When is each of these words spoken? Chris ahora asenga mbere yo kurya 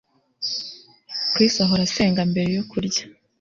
Chris 1.31 1.53
ahora 1.63 1.83
asenga 1.87 2.21
mbere 2.31 2.49
yo 2.57 2.63
kurya 2.71 3.03